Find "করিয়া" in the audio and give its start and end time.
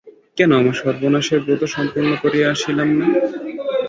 2.23-2.47